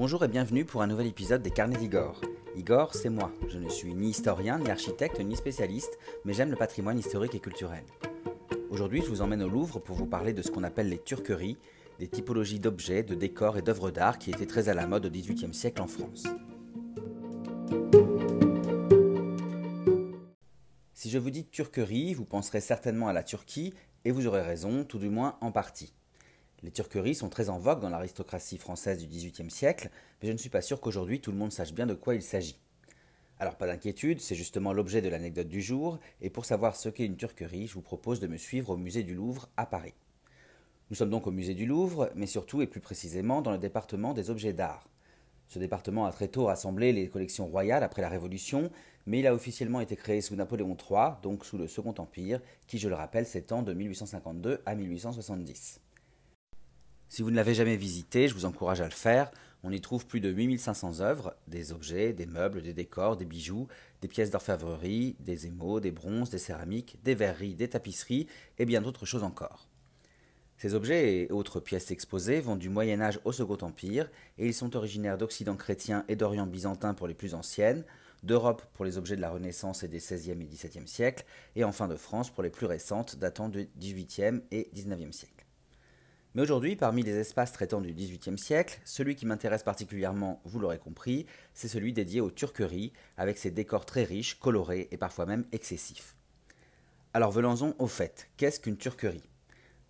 Bonjour 0.00 0.24
et 0.24 0.28
bienvenue 0.28 0.64
pour 0.64 0.80
un 0.80 0.86
nouvel 0.86 1.08
épisode 1.08 1.42
des 1.42 1.50
Carnets 1.50 1.76
d'Igor. 1.76 2.22
Igor, 2.56 2.94
c'est 2.94 3.10
moi. 3.10 3.30
Je 3.48 3.58
ne 3.58 3.68
suis 3.68 3.92
ni 3.92 4.08
historien, 4.08 4.58
ni 4.58 4.70
architecte, 4.70 5.20
ni 5.20 5.36
spécialiste, 5.36 5.98
mais 6.24 6.32
j'aime 6.32 6.48
le 6.48 6.56
patrimoine 6.56 6.98
historique 6.98 7.34
et 7.34 7.38
culturel. 7.38 7.84
Aujourd'hui, 8.70 9.02
je 9.02 9.10
vous 9.10 9.20
emmène 9.20 9.42
au 9.42 9.48
Louvre 9.50 9.78
pour 9.78 9.96
vous 9.96 10.06
parler 10.06 10.32
de 10.32 10.40
ce 10.40 10.50
qu'on 10.50 10.64
appelle 10.64 10.88
les 10.88 10.96
turqueries, 10.96 11.58
des 11.98 12.08
typologies 12.08 12.60
d'objets, 12.60 13.02
de 13.02 13.14
décors 13.14 13.58
et 13.58 13.62
d'œuvres 13.62 13.90
d'art 13.90 14.18
qui 14.18 14.30
étaient 14.30 14.46
très 14.46 14.70
à 14.70 14.74
la 14.74 14.86
mode 14.86 15.04
au 15.04 15.10
XVIIIe 15.10 15.52
siècle 15.52 15.82
en 15.82 15.86
France. 15.86 16.26
Si 20.94 21.10
je 21.10 21.18
vous 21.18 21.30
dis 21.30 21.44
turquerie, 21.44 22.14
vous 22.14 22.24
penserez 22.24 22.62
certainement 22.62 23.08
à 23.08 23.12
la 23.12 23.22
Turquie, 23.22 23.74
et 24.06 24.12
vous 24.12 24.26
aurez 24.26 24.40
raison, 24.40 24.82
tout 24.82 24.98
du 24.98 25.10
moins 25.10 25.36
en 25.42 25.52
partie. 25.52 25.92
Les 26.62 26.70
turqueries 26.70 27.14
sont 27.14 27.30
très 27.30 27.48
en 27.48 27.58
vogue 27.58 27.80
dans 27.80 27.88
l'aristocratie 27.88 28.58
française 28.58 28.98
du 28.98 29.06
XVIIIe 29.06 29.50
siècle, 29.50 29.88
mais 30.20 30.28
je 30.28 30.32
ne 30.32 30.38
suis 30.38 30.50
pas 30.50 30.60
sûr 30.60 30.80
qu'aujourd'hui 30.80 31.20
tout 31.20 31.30
le 31.30 31.38
monde 31.38 31.52
sache 31.52 31.72
bien 31.72 31.86
de 31.86 31.94
quoi 31.94 32.14
il 32.14 32.22
s'agit. 32.22 32.58
Alors 33.38 33.56
pas 33.56 33.66
d'inquiétude, 33.66 34.20
c'est 34.20 34.34
justement 34.34 34.74
l'objet 34.74 35.00
de 35.00 35.08
l'anecdote 35.08 35.48
du 35.48 35.62
jour, 35.62 35.98
et 36.20 36.28
pour 36.28 36.44
savoir 36.44 36.76
ce 36.76 36.90
qu'est 36.90 37.06
une 37.06 37.16
turquerie, 37.16 37.66
je 37.66 37.72
vous 37.72 37.80
propose 37.80 38.20
de 38.20 38.26
me 38.26 38.36
suivre 38.36 38.70
au 38.70 38.76
musée 38.76 39.02
du 39.02 39.14
Louvre 39.14 39.48
à 39.56 39.64
Paris. 39.64 39.94
Nous 40.90 40.96
sommes 40.96 41.08
donc 41.08 41.26
au 41.26 41.30
musée 41.30 41.54
du 41.54 41.64
Louvre, 41.64 42.10
mais 42.14 42.26
surtout 42.26 42.60
et 42.60 42.66
plus 42.66 42.80
précisément 42.80 43.40
dans 43.40 43.52
le 43.52 43.58
département 43.58 44.12
des 44.12 44.28
objets 44.28 44.52
d'art. 44.52 44.86
Ce 45.48 45.58
département 45.58 46.04
a 46.04 46.12
très 46.12 46.28
tôt 46.28 46.44
rassemblé 46.44 46.92
les 46.92 47.08
collections 47.08 47.46
royales 47.46 47.82
après 47.82 48.02
la 48.02 48.10
Révolution, 48.10 48.70
mais 49.06 49.20
il 49.20 49.26
a 49.26 49.34
officiellement 49.34 49.80
été 49.80 49.96
créé 49.96 50.20
sous 50.20 50.36
Napoléon 50.36 50.76
III, 50.76 51.12
donc 51.22 51.46
sous 51.46 51.56
le 51.56 51.68
Second 51.68 51.94
Empire, 51.96 52.42
qui, 52.66 52.78
je 52.78 52.90
le 52.90 52.94
rappelle, 52.94 53.24
s'étend 53.24 53.62
de 53.62 53.72
1852 53.72 54.60
à 54.66 54.74
1870. 54.74 55.80
Si 57.10 57.22
vous 57.22 57.32
ne 57.32 57.36
l'avez 57.36 57.54
jamais 57.54 57.74
visité, 57.74 58.28
je 58.28 58.34
vous 58.34 58.44
encourage 58.44 58.80
à 58.80 58.84
le 58.84 58.92
faire. 58.92 59.32
On 59.64 59.72
y 59.72 59.80
trouve 59.80 60.06
plus 60.06 60.20
de 60.20 60.30
8500 60.30 61.00
œuvres, 61.00 61.34
des 61.48 61.72
objets, 61.72 62.12
des 62.12 62.24
meubles, 62.24 62.62
des 62.62 62.72
décors, 62.72 63.16
des 63.16 63.24
bijoux, 63.24 63.66
des 64.00 64.06
pièces 64.06 64.30
d'orfèvrerie, 64.30 65.16
des 65.18 65.48
émaux, 65.48 65.80
des 65.80 65.90
bronzes, 65.90 66.30
des 66.30 66.38
céramiques, 66.38 67.00
des 67.02 67.16
verreries, 67.16 67.56
des 67.56 67.68
tapisseries 67.68 68.28
et 68.60 68.64
bien 68.64 68.80
d'autres 68.80 69.06
choses 69.06 69.24
encore. 69.24 69.66
Ces 70.56 70.74
objets 70.74 71.16
et 71.16 71.32
autres 71.32 71.58
pièces 71.58 71.90
exposées 71.90 72.40
vont 72.40 72.54
du 72.54 72.68
Moyen 72.68 73.00
Âge 73.00 73.18
au 73.24 73.32
Second 73.32 73.58
Empire 73.60 74.08
et 74.38 74.46
ils 74.46 74.54
sont 74.54 74.76
originaires 74.76 75.18
d'Occident 75.18 75.56
chrétien 75.56 76.04
et 76.06 76.14
d'Orient 76.14 76.46
byzantin 76.46 76.94
pour 76.94 77.08
les 77.08 77.14
plus 77.14 77.34
anciennes, 77.34 77.84
d'Europe 78.22 78.62
pour 78.72 78.84
les 78.84 78.98
objets 78.98 79.16
de 79.16 79.20
la 79.20 79.30
Renaissance 79.30 79.82
et 79.82 79.88
des 79.88 79.98
XVIe 79.98 80.30
et 80.30 80.46
XVIIe 80.46 80.86
siècles, 80.86 81.24
et 81.56 81.64
enfin 81.64 81.88
de 81.88 81.96
France 81.96 82.30
pour 82.30 82.44
les 82.44 82.50
plus 82.50 82.66
récentes 82.66 83.16
datant 83.16 83.48
du 83.48 83.68
XVIIIe 83.80 84.42
et 84.52 84.70
XIXe 84.72 85.16
siècle. 85.16 85.39
Mais 86.34 86.42
aujourd'hui, 86.42 86.76
parmi 86.76 87.02
les 87.02 87.18
espaces 87.18 87.52
traitant 87.52 87.80
du 87.80 87.92
XVIIIe 87.92 88.38
siècle, 88.38 88.80
celui 88.84 89.16
qui 89.16 89.26
m'intéresse 89.26 89.64
particulièrement, 89.64 90.40
vous 90.44 90.60
l'aurez 90.60 90.78
compris, 90.78 91.26
c'est 91.54 91.66
celui 91.66 91.92
dédié 91.92 92.20
aux 92.20 92.30
turqueries, 92.30 92.92
avec 93.16 93.36
ses 93.36 93.50
décors 93.50 93.84
très 93.84 94.04
riches, 94.04 94.38
colorés 94.38 94.86
et 94.92 94.96
parfois 94.96 95.26
même 95.26 95.44
excessifs. 95.50 96.14
Alors 97.14 97.32
venons-en 97.32 97.74
au 97.80 97.88
fait, 97.88 98.30
qu'est-ce 98.36 98.60
qu'une 98.60 98.76
turquerie? 98.76 99.28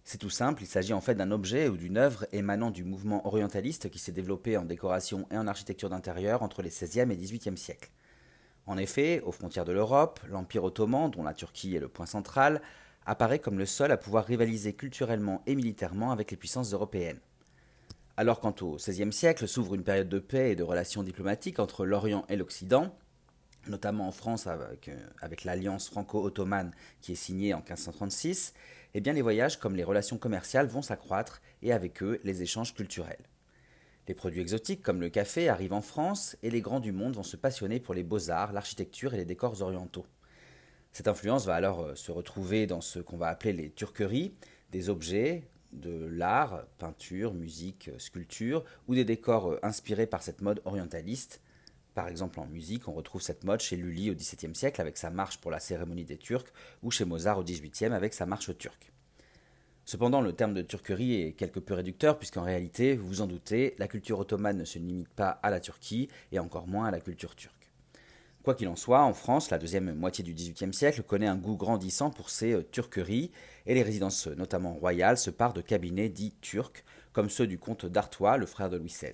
C'est 0.02 0.16
tout 0.16 0.30
simple, 0.30 0.62
il 0.62 0.66
s'agit 0.66 0.94
en 0.94 1.02
fait 1.02 1.14
d'un 1.14 1.30
objet 1.30 1.68
ou 1.68 1.76
d'une 1.76 1.98
œuvre 1.98 2.26
émanant 2.32 2.70
du 2.70 2.84
mouvement 2.84 3.26
orientaliste 3.26 3.90
qui 3.90 3.98
s'est 3.98 4.10
développé 4.10 4.56
en 4.56 4.64
décoration 4.64 5.26
et 5.30 5.36
en 5.36 5.46
architecture 5.46 5.90
d'intérieur 5.90 6.42
entre 6.42 6.62
les 6.62 6.70
XVIe 6.70 7.00
et 7.00 7.16
XVIIIe 7.16 7.58
siècles. 7.58 7.90
En 8.66 8.78
effet, 8.78 9.20
aux 9.26 9.32
frontières 9.32 9.66
de 9.66 9.72
l'Europe, 9.72 10.20
l'Empire 10.26 10.64
ottoman, 10.64 11.10
dont 11.10 11.22
la 11.22 11.34
Turquie 11.34 11.76
est 11.76 11.80
le 11.80 11.88
point 11.88 12.06
central, 12.06 12.62
apparaît 13.06 13.38
comme 13.38 13.58
le 13.58 13.66
seul 13.66 13.92
à 13.92 13.96
pouvoir 13.96 14.24
rivaliser 14.24 14.72
culturellement 14.74 15.42
et 15.46 15.54
militairement 15.54 16.12
avec 16.12 16.30
les 16.30 16.36
puissances 16.36 16.72
européennes. 16.72 17.20
Alors 18.16 18.40
quant 18.40 18.54
au 18.60 18.76
XVIe 18.76 19.12
siècle 19.12 19.48
s'ouvre 19.48 19.74
une 19.74 19.82
période 19.82 20.08
de 20.08 20.18
paix 20.18 20.52
et 20.52 20.56
de 20.56 20.62
relations 20.62 21.02
diplomatiques 21.02 21.58
entre 21.58 21.86
l'Orient 21.86 22.26
et 22.28 22.36
l'Occident, 22.36 22.94
notamment 23.66 24.08
en 24.08 24.12
France 24.12 24.46
avec, 24.46 24.88
euh, 24.88 25.36
l'alliance 25.44 25.88
franco-ottomane 25.88 26.72
qui 27.00 27.12
est 27.12 27.16
signée 27.16 27.54
en 27.54 27.58
1536, 27.58 28.54
eh 28.94 29.00
bien 29.00 29.12
les 29.12 29.22
voyages 29.22 29.58
comme 29.58 29.76
les 29.76 29.84
relations 29.84 30.18
commerciales 30.18 30.66
vont 30.66 30.82
s'accroître 30.82 31.40
et 31.62 31.72
avec 31.72 32.02
eux 32.02 32.20
les 32.24 32.42
échanges 32.42 32.74
culturels. 32.74 33.24
Les 34.08 34.14
produits 34.14 34.40
exotiques 34.40 34.82
comme 34.82 35.00
le 35.00 35.08
café 35.08 35.48
arrivent 35.48 35.72
en 35.72 35.82
France 35.82 36.36
et 36.42 36.50
les 36.50 36.60
grands 36.60 36.80
du 36.80 36.92
monde 36.92 37.14
vont 37.14 37.22
se 37.22 37.36
passionner 37.36 37.80
pour 37.80 37.94
les 37.94 38.02
beaux-arts, 38.02 38.52
l'architecture 38.52 39.14
et 39.14 39.18
les 39.18 39.24
décors 39.24 39.62
orientaux. 39.62 40.06
Cette 40.92 41.08
influence 41.08 41.46
va 41.46 41.54
alors 41.54 41.80
euh, 41.80 41.94
se 41.94 42.10
retrouver 42.10 42.66
dans 42.66 42.80
ce 42.80 42.98
qu'on 42.98 43.16
va 43.16 43.28
appeler 43.28 43.52
les 43.52 43.70
turqueries, 43.70 44.34
des 44.72 44.88
objets 44.88 45.44
de 45.72 46.06
l'art, 46.06 46.64
peinture, 46.78 47.32
musique, 47.32 47.88
euh, 47.88 47.98
sculpture, 47.98 48.64
ou 48.88 48.94
des 48.94 49.04
décors 49.04 49.52
euh, 49.52 49.60
inspirés 49.62 50.06
par 50.06 50.22
cette 50.22 50.40
mode 50.40 50.60
orientaliste. 50.64 51.40
Par 51.94 52.08
exemple 52.08 52.40
en 52.40 52.46
musique, 52.46 52.88
on 52.88 52.92
retrouve 52.92 53.22
cette 53.22 53.44
mode 53.44 53.60
chez 53.60 53.76
Lully 53.76 54.10
au 54.10 54.14
XVIIe 54.14 54.54
siècle 54.54 54.80
avec 54.80 54.96
sa 54.96 55.10
marche 55.10 55.38
pour 55.38 55.50
la 55.50 55.60
cérémonie 55.60 56.04
des 56.04 56.16
Turcs, 56.16 56.52
ou 56.82 56.90
chez 56.90 57.04
Mozart 57.04 57.38
au 57.38 57.44
XVIIIe 57.44 57.92
avec 57.92 58.14
sa 58.14 58.26
marche 58.26 58.56
turque. 58.58 58.92
Cependant, 59.84 60.20
le 60.20 60.32
terme 60.32 60.54
de 60.54 60.62
turquerie 60.62 61.20
est 61.20 61.32
quelque 61.32 61.58
peu 61.58 61.74
réducteur, 61.74 62.18
puisqu'en 62.18 62.42
réalité, 62.42 62.94
vous 62.96 63.06
vous 63.06 63.20
en 63.22 63.26
doutez, 63.26 63.74
la 63.78 63.88
culture 63.88 64.18
ottomane 64.18 64.58
ne 64.58 64.64
se 64.64 64.78
limite 64.78 65.08
pas 65.08 65.30
à 65.30 65.50
la 65.50 65.58
Turquie, 65.58 66.08
et 66.30 66.38
encore 66.38 66.68
moins 66.68 66.86
à 66.86 66.90
la 66.90 67.00
culture 67.00 67.34
turque. 67.34 67.59
Quoi 68.42 68.54
qu'il 68.54 68.68
en 68.68 68.76
soit, 68.76 69.02
en 69.02 69.12
France, 69.12 69.50
la 69.50 69.58
deuxième 69.58 69.94
moitié 69.94 70.24
du 70.24 70.32
XVIIIe 70.32 70.72
siècle 70.72 71.02
connaît 71.02 71.26
un 71.26 71.36
goût 71.36 71.56
grandissant 71.56 72.10
pour 72.10 72.30
ses 72.30 72.52
euh, 72.52 72.62
turqueries, 72.62 73.30
et 73.66 73.74
les 73.74 73.82
résidences, 73.82 74.28
notamment 74.28 74.72
royales, 74.72 75.18
se 75.18 75.28
parent 75.30 75.52
de 75.52 75.60
cabinets 75.60 76.08
dits 76.08 76.34
turcs, 76.40 76.84
comme 77.12 77.28
ceux 77.28 77.46
du 77.46 77.58
comte 77.58 77.84
d'Artois, 77.84 78.38
le 78.38 78.46
frère 78.46 78.70
de 78.70 78.78
Louis 78.78 78.88
XVI. 78.88 79.12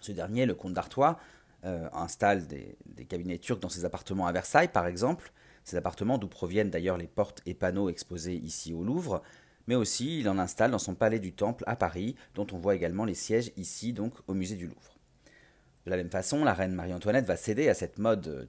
Ce 0.00 0.12
dernier, 0.12 0.46
le 0.46 0.54
comte 0.54 0.72
d'Artois, 0.72 1.18
euh, 1.66 1.86
installe 1.92 2.46
des, 2.46 2.76
des, 2.86 3.04
cabinets 3.04 3.38
turcs 3.38 3.60
dans 3.60 3.68
ses 3.68 3.84
appartements 3.84 4.26
à 4.26 4.32
Versailles, 4.32 4.68
par 4.68 4.86
exemple, 4.86 5.30
ces 5.62 5.76
appartements 5.76 6.16
d'où 6.16 6.28
proviennent 6.28 6.70
d'ailleurs 6.70 6.96
les 6.96 7.06
portes 7.06 7.42
et 7.44 7.54
panneaux 7.54 7.90
exposés 7.90 8.36
ici 8.36 8.72
au 8.72 8.84
Louvre, 8.84 9.22
mais 9.66 9.74
aussi 9.74 10.20
il 10.20 10.28
en 10.30 10.38
installe 10.38 10.70
dans 10.70 10.78
son 10.78 10.94
palais 10.94 11.20
du 11.20 11.32
Temple 11.32 11.64
à 11.66 11.76
Paris, 11.76 12.16
dont 12.34 12.46
on 12.52 12.58
voit 12.58 12.74
également 12.74 13.04
les 13.04 13.14
sièges 13.14 13.52
ici, 13.56 13.92
donc 13.92 14.14
au 14.26 14.34
musée 14.34 14.56
du 14.56 14.66
Louvre. 14.66 14.93
De 15.86 15.90
la 15.90 15.96
même 15.96 16.10
façon, 16.10 16.44
la 16.44 16.54
reine 16.54 16.74
Marie-Antoinette 16.74 17.26
va 17.26 17.36
céder 17.36 17.68
à 17.68 17.74
cette 17.74 17.98
mode, 17.98 18.48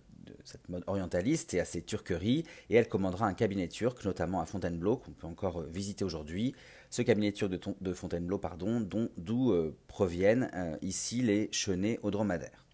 mode 0.69 0.83
orientaliste 0.87 1.53
et 1.53 1.59
à 1.59 1.65
ses 1.65 1.81
turqueries, 1.81 2.43
et 2.69 2.75
elle 2.75 2.87
commandera 2.87 3.27
un 3.27 3.33
cabinet 3.33 3.67
turc, 3.67 4.03
notamment 4.05 4.41
à 4.41 4.45
Fontainebleau, 4.45 4.97
qu'on 4.97 5.11
peut 5.11 5.27
encore 5.27 5.61
euh, 5.61 5.69
visiter 5.71 6.05
aujourd'hui. 6.05 6.55
Ce 6.89 7.01
cabinet 7.01 7.31
turc 7.31 7.51
de, 7.51 7.93
Fontainebleau, 7.93 8.37
pardon, 8.37 8.79
d'où 9.17 9.51
euh, 9.51 9.75
proviennent 9.87 10.49
euh, 10.53 10.77
ici 10.81 11.21
les 11.21 11.49
chenets 11.51 11.99
au 12.03 12.11
dromadaire. 12.11 12.64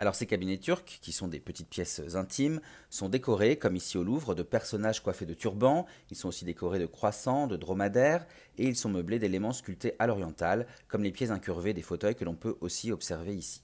Alors 0.00 0.14
ces 0.14 0.24
cabinets 0.24 0.56
turcs, 0.56 0.98
qui 1.02 1.12
sont 1.12 1.28
des 1.28 1.40
petites 1.40 1.68
pièces 1.68 2.00
intimes, 2.14 2.62
sont 2.88 3.10
décorés, 3.10 3.58
comme 3.58 3.76
ici 3.76 3.98
au 3.98 4.02
Louvre, 4.02 4.34
de 4.34 4.42
personnages 4.42 5.02
coiffés 5.02 5.26
de 5.26 5.34
turbans, 5.34 5.84
ils 6.10 6.16
sont 6.16 6.28
aussi 6.28 6.46
décorés 6.46 6.78
de 6.78 6.86
croissants, 6.86 7.46
de 7.46 7.58
dromadaires, 7.58 8.26
et 8.56 8.64
ils 8.64 8.76
sont 8.76 8.88
meublés 8.88 9.18
d'éléments 9.18 9.52
sculptés 9.52 9.96
à 9.98 10.06
l'oriental, 10.06 10.66
comme 10.88 11.02
les 11.02 11.12
pieds 11.12 11.30
incurvés 11.30 11.74
des 11.74 11.82
fauteuils 11.82 12.14
que 12.14 12.24
l'on 12.24 12.34
peut 12.34 12.56
aussi 12.62 12.92
observer 12.92 13.36
ici. 13.36 13.60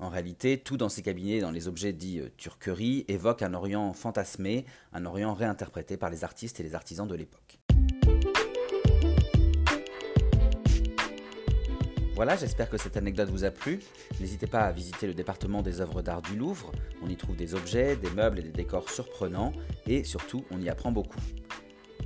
En 0.00 0.08
réalité, 0.08 0.58
tout 0.58 0.76
dans 0.76 0.88
ces 0.88 1.02
cabinets, 1.02 1.38
dans 1.38 1.52
les 1.52 1.68
objets 1.68 1.92
dits 1.92 2.18
euh, 2.18 2.30
turqueries, 2.36 3.04
évoque 3.06 3.42
un 3.42 3.54
Orient 3.54 3.92
fantasmé, 3.92 4.66
un 4.92 5.04
Orient 5.06 5.34
réinterprété 5.34 5.96
par 5.96 6.10
les 6.10 6.24
artistes 6.24 6.58
et 6.58 6.64
les 6.64 6.74
artisans 6.74 7.06
de 7.06 7.14
l'époque. 7.14 7.60
Voilà, 12.14 12.36
j'espère 12.36 12.70
que 12.70 12.78
cette 12.78 12.96
anecdote 12.96 13.28
vous 13.28 13.42
a 13.42 13.50
plu. 13.50 13.80
N'hésitez 14.20 14.46
pas 14.46 14.60
à 14.60 14.70
visiter 14.72 15.08
le 15.08 15.14
département 15.14 15.62
des 15.62 15.80
œuvres 15.80 16.00
d'art 16.00 16.22
du 16.22 16.36
Louvre. 16.36 16.70
On 17.02 17.08
y 17.08 17.16
trouve 17.16 17.34
des 17.34 17.54
objets, 17.54 17.96
des 17.96 18.10
meubles 18.10 18.38
et 18.38 18.42
des 18.42 18.52
décors 18.52 18.88
surprenants 18.88 19.52
et 19.88 20.04
surtout, 20.04 20.44
on 20.52 20.62
y 20.62 20.68
apprend 20.68 20.92
beaucoup. 20.92 21.18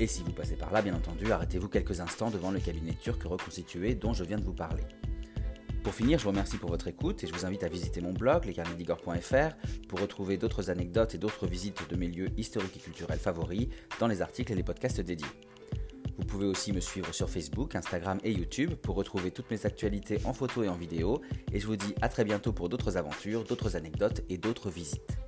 Et 0.00 0.06
si 0.06 0.22
vous 0.22 0.32
passez 0.32 0.56
par 0.56 0.72
là, 0.72 0.80
bien 0.80 0.94
entendu, 0.94 1.30
arrêtez-vous 1.30 1.68
quelques 1.68 2.00
instants 2.00 2.30
devant 2.30 2.50
le 2.50 2.58
cabinet 2.58 2.94
turc 2.94 3.22
reconstitué 3.24 3.94
dont 3.94 4.14
je 4.14 4.24
viens 4.24 4.38
de 4.38 4.44
vous 4.44 4.54
parler. 4.54 4.84
Pour 5.82 5.94
finir, 5.94 6.18
je 6.18 6.24
vous 6.24 6.30
remercie 6.30 6.56
pour 6.56 6.70
votre 6.70 6.88
écoute 6.88 7.22
et 7.22 7.26
je 7.26 7.32
vous 7.34 7.44
invite 7.44 7.62
à 7.62 7.68
visiter 7.68 8.00
mon 8.00 8.12
blog, 8.12 8.46
lescarnedigor.fr, 8.46 9.56
pour 9.88 10.00
retrouver 10.00 10.38
d'autres 10.38 10.70
anecdotes 10.70 11.14
et 11.14 11.18
d'autres 11.18 11.46
visites 11.46 11.88
de 11.88 11.96
mes 11.96 12.08
lieux 12.08 12.28
historiques 12.38 12.76
et 12.78 12.80
culturels 12.80 13.18
favoris 13.18 13.68
dans 14.00 14.06
les 14.06 14.22
articles 14.22 14.52
et 14.52 14.56
les 14.56 14.62
podcasts 14.62 15.00
dédiés. 15.02 15.26
Vous 16.18 16.24
pouvez 16.24 16.46
aussi 16.46 16.72
me 16.72 16.80
suivre 16.80 17.14
sur 17.14 17.30
Facebook, 17.30 17.76
Instagram 17.76 18.18
et 18.24 18.32
YouTube 18.32 18.74
pour 18.74 18.96
retrouver 18.96 19.30
toutes 19.30 19.50
mes 19.50 19.64
actualités 19.64 20.18
en 20.24 20.32
photo 20.32 20.64
et 20.64 20.68
en 20.68 20.74
vidéo. 20.74 21.22
Et 21.52 21.60
je 21.60 21.66
vous 21.66 21.76
dis 21.76 21.94
à 22.02 22.08
très 22.08 22.24
bientôt 22.24 22.52
pour 22.52 22.68
d'autres 22.68 22.96
aventures, 22.96 23.44
d'autres 23.44 23.76
anecdotes 23.76 24.22
et 24.28 24.36
d'autres 24.36 24.68
visites. 24.68 25.27